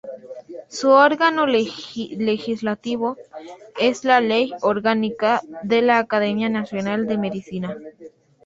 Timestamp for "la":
4.03-4.19, 5.83-5.99